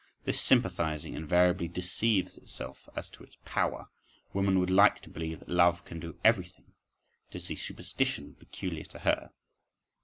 This 0.23 0.41
sympathising 0.41 1.13
invariably 1.13 1.67
deceives 1.67 2.35
itself 2.35 2.89
as 2.95 3.07
to 3.11 3.23
its 3.23 3.37
power; 3.45 3.85
woman 4.33 4.57
would 4.57 4.71
like 4.71 4.99
to 5.01 5.11
believe 5.11 5.37
that 5.41 5.47
love 5.47 5.85
can 5.85 5.99
do 5.99 6.17
everything—it 6.23 7.35
is 7.35 7.45
the 7.49 7.55
superstition 7.55 8.33
peculiar 8.33 8.85
to 8.85 8.97
her. 8.97 9.29